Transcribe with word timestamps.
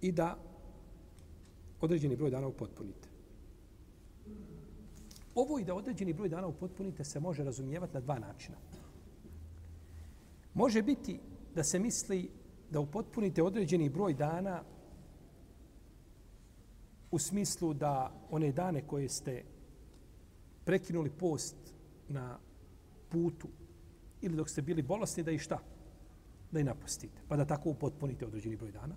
i 0.00 0.12
da 0.12 0.38
određeni 1.80 2.16
broj 2.16 2.30
dana 2.30 2.46
upotpunite. 2.46 3.08
Ovo 5.34 5.58
i 5.58 5.64
da 5.64 5.74
određeni 5.74 6.12
broj 6.12 6.28
dana 6.28 6.46
upotpunite 6.46 7.04
se 7.04 7.20
može 7.20 7.44
razumijevati 7.44 7.94
na 7.94 8.00
dva 8.00 8.18
načina. 8.18 8.56
Može 10.54 10.82
biti 10.82 11.20
da 11.54 11.64
se 11.64 11.78
misli 11.78 12.30
da 12.70 12.80
upotpunite 12.80 13.42
određeni 13.42 13.88
broj 13.88 14.14
dana 14.14 14.62
u 17.10 17.18
smislu 17.18 17.74
da 17.74 18.12
one 18.30 18.52
dane 18.52 18.86
koje 18.86 19.08
ste 19.08 19.44
prekinuli 20.64 21.10
post 21.10 21.56
na 22.08 22.38
putu 23.08 23.48
ili 24.20 24.36
dok 24.36 24.48
ste 24.48 24.62
bili 24.62 24.82
bolesni 24.82 25.22
da 25.22 25.30
i 25.30 25.38
šta? 25.38 25.58
Da 26.50 26.60
i 26.60 26.64
napustite. 26.64 27.22
Pa 27.28 27.36
da 27.36 27.44
tako 27.44 27.70
upotpunite 27.70 28.26
određeni 28.26 28.56
broj 28.56 28.72
dana. 28.72 28.94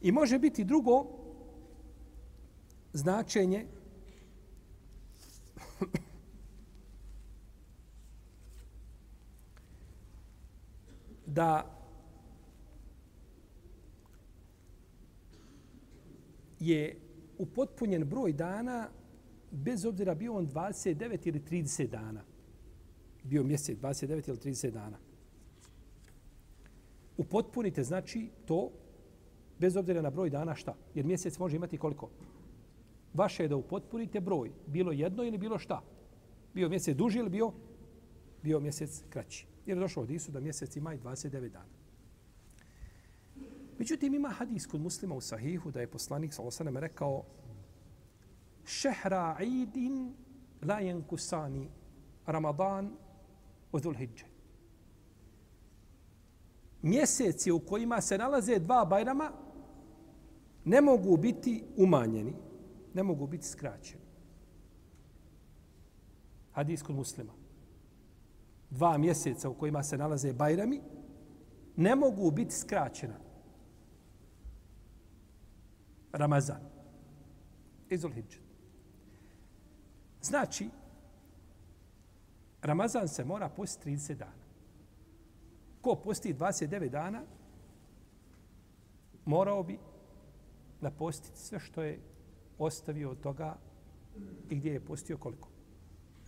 I 0.00 0.12
može 0.12 0.38
biti 0.38 0.64
drugo 0.64 1.06
značenje 2.92 3.66
da 11.26 11.76
je 16.60 17.00
upotpunjen 17.38 18.04
broj 18.04 18.32
dana 18.32 18.88
bez 19.50 19.84
obzira 19.84 20.14
bio 20.14 20.34
on 20.34 20.48
29 20.48 21.28
ili 21.28 21.40
30 21.40 21.86
dana. 21.86 22.24
Bio 23.24 23.44
mjesec 23.44 23.78
29 23.78 24.28
ili 24.28 24.38
30 24.38 24.70
dana. 24.70 24.98
Upotpunite 27.16 27.84
znači 27.84 28.30
to 28.46 28.70
bez 29.60 29.76
obzira 29.76 30.02
na 30.02 30.10
broj 30.10 30.30
dana 30.30 30.54
šta? 30.54 30.74
Jer 30.94 31.06
mjesec 31.06 31.38
može 31.38 31.56
imati 31.56 31.78
koliko? 31.78 32.10
Vaše 33.14 33.42
je 33.42 33.48
da 33.48 33.56
upotpunite 33.56 34.20
broj. 34.20 34.52
Bilo 34.66 34.92
jedno 34.92 35.24
ili 35.24 35.38
bilo 35.38 35.58
šta? 35.58 35.82
Bio 36.54 36.68
mjesec 36.68 36.96
duži 36.96 37.18
ili 37.18 37.30
bio? 37.30 37.52
Bio 38.42 38.60
mjesec 38.60 39.02
kraći. 39.10 39.46
Jer 39.66 39.76
je 39.76 39.80
došlo 39.80 40.02
od 40.02 40.10
Isu 40.10 40.32
da 40.32 40.40
mjesec 40.40 40.76
ima 40.76 40.94
i 40.94 40.98
29 40.98 41.48
dana. 41.48 41.80
Međutim, 43.78 44.14
ima 44.14 44.28
hadis 44.28 44.66
kod 44.66 44.80
muslima 44.80 45.14
u 45.14 45.20
sahihu 45.20 45.70
da 45.70 45.80
je 45.80 45.90
poslanik 45.90 46.34
sa 46.34 46.42
osanem 46.42 46.76
rekao 46.76 47.24
šehra 48.64 49.36
idin 49.40 50.14
la 50.62 50.80
jenkusani 50.80 51.68
Ramadan 52.26 52.96
u 53.72 53.80
Dhulhidže. 53.80 54.26
Mjeseci 56.82 57.50
u 57.50 57.60
kojima 57.60 58.00
se 58.00 58.18
nalaze 58.18 58.58
dva 58.58 58.84
bajrama 58.84 59.32
ne 60.70 60.80
mogu 60.80 61.16
biti 61.16 61.64
umanjeni, 61.76 62.34
ne 62.94 63.02
mogu 63.02 63.26
biti 63.26 63.46
skraćeni. 63.46 64.04
Hadis 66.52 66.82
kod 66.82 66.96
muslima. 66.96 67.32
Dva 68.70 68.98
mjeseca 68.98 69.48
u 69.48 69.54
kojima 69.54 69.82
se 69.82 69.98
nalaze 69.98 70.32
bajrami 70.32 70.80
ne 71.76 71.96
mogu 71.96 72.30
biti 72.30 72.54
skraćena. 72.54 73.14
Ramazan. 76.12 76.60
Izul 77.88 78.12
Hidžet. 78.12 78.42
Znači, 80.22 80.68
Ramazan 82.62 83.08
se 83.08 83.24
mora 83.24 83.48
posti 83.48 83.90
30 83.90 84.14
dana. 84.14 84.44
Ko 85.80 85.96
posti 86.04 86.34
29 86.34 86.88
dana, 86.88 87.22
morao 89.24 89.62
bi 89.62 89.78
napostiti 90.80 91.38
sve 91.38 91.58
što 91.60 91.82
je 91.82 92.00
ostavio 92.58 93.10
od 93.10 93.20
toga 93.20 93.56
i 94.50 94.56
gdje 94.56 94.72
je 94.72 94.84
postio 94.84 95.18
koliko? 95.18 95.48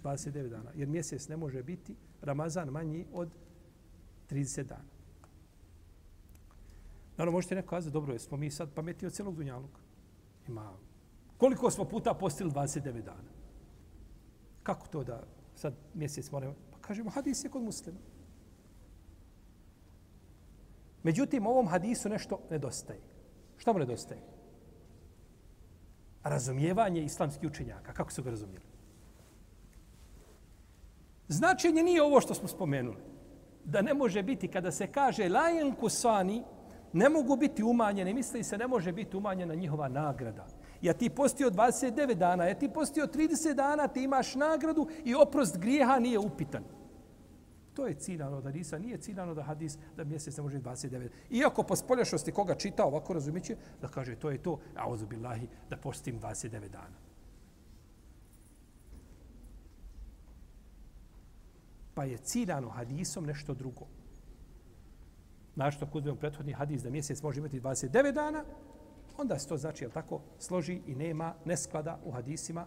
29 0.02 0.48
dana. 0.48 0.70
Jer 0.74 0.88
mjesec 0.88 1.28
ne 1.28 1.36
može 1.36 1.62
biti 1.62 1.96
Ramazan 2.20 2.68
manji 2.68 3.06
od 3.12 3.30
30 4.30 4.62
dana. 4.62 4.92
Naravno, 7.16 7.36
možete 7.36 7.54
neko 7.54 7.68
kazati, 7.68 7.92
dobro, 7.92 8.18
smo 8.18 8.36
mi 8.36 8.50
sad 8.50 8.72
pametni 8.74 9.06
od 9.06 9.12
celog 9.12 9.36
Dunjaluka. 9.36 9.80
Ima. 10.48 10.72
Koliko 11.36 11.70
smo 11.70 11.84
puta 11.84 12.14
postili 12.14 12.50
29 12.50 13.02
dana? 13.02 13.32
Kako 14.62 14.86
to 14.88 15.04
da 15.04 15.24
sad 15.54 15.74
mjesec 15.94 16.30
moramo? 16.30 16.54
Pa 16.70 16.78
kažemo, 16.78 17.10
hadis 17.10 17.44
je 17.44 17.50
kod 17.50 17.62
muslima. 17.62 17.98
Međutim, 21.02 21.46
ovom 21.46 21.68
hadisu 21.68 22.08
nešto 22.08 22.40
nedostaje. 22.50 23.00
Šta 23.56 23.72
mu 23.72 23.78
nedostaje? 23.78 24.20
Razumijevanje 26.24 27.02
islamskih 27.02 27.50
učenjaka. 27.50 27.92
Kako 27.92 28.12
su 28.12 28.22
ga 28.22 28.30
razumijeli? 28.30 28.64
Značenje 31.28 31.82
nije 31.82 32.02
ovo 32.02 32.20
što 32.20 32.34
smo 32.34 32.48
spomenuli. 32.48 33.02
Da 33.64 33.82
ne 33.82 33.94
može 33.94 34.22
biti 34.22 34.48
kada 34.48 34.70
se 34.70 34.86
kaže 34.86 35.28
lajen 35.28 35.74
kusani, 35.74 36.42
ne 36.92 37.08
mogu 37.08 37.36
biti 37.36 37.62
umanjene. 37.62 38.14
Misli 38.14 38.44
se 38.44 38.58
ne 38.58 38.66
može 38.66 38.92
biti 38.92 39.16
umanjena 39.16 39.54
njihova 39.54 39.88
nagrada. 39.88 40.46
Ja 40.82 40.92
ti 40.92 41.10
postio 41.10 41.50
29 41.50 42.14
dana, 42.14 42.44
ja 42.44 42.54
ti 42.54 42.68
postio 42.68 43.06
30 43.06 43.54
dana, 43.54 43.88
ti 43.88 44.02
imaš 44.02 44.34
nagradu 44.34 44.88
i 45.04 45.14
oprost 45.14 45.58
grijeha 45.58 45.98
nije 45.98 46.18
upitan. 46.18 46.64
To 47.74 47.86
je 47.86 47.94
ciljano 47.94 48.40
da 48.40 48.48
hadisa, 48.48 48.78
nije 48.78 48.98
ciljano 48.98 49.34
da 49.34 49.42
hadis 49.42 49.78
da 49.96 50.04
mjesec 50.04 50.36
ne 50.36 50.42
može 50.42 50.60
29. 50.60 51.08
Iako 51.30 51.62
po 51.62 51.76
spoljašnosti 51.76 52.32
koga 52.32 52.54
čita 52.54 52.84
ovako 52.84 53.12
razumiće, 53.12 53.56
da 53.80 53.88
kaže 53.88 54.16
to 54.16 54.30
je 54.30 54.42
to, 54.42 54.58
a 54.76 54.90
ozubillahi, 54.90 55.48
da 55.70 55.76
postim 55.76 56.20
29 56.20 56.68
dana. 56.68 56.96
Pa 61.94 62.04
je 62.04 62.18
ciljano 62.18 62.68
hadisom 62.68 63.24
nešto 63.26 63.54
drugo. 63.54 63.86
Našto 65.54 65.86
kod 65.86 66.02
uzmemo 66.02 66.18
prethodni 66.18 66.52
hadis 66.52 66.82
da 66.82 66.90
mjesec 66.90 67.22
može 67.22 67.38
imati 67.38 67.60
29 67.60 68.12
dana, 68.12 68.44
onda 69.18 69.38
se 69.38 69.48
to 69.48 69.56
znači, 69.56 69.84
jel 69.84 69.90
tako, 69.90 70.20
složi 70.38 70.80
i 70.86 70.94
nema 70.94 71.34
nesklada 71.44 72.00
u 72.04 72.10
hadisima 72.10 72.66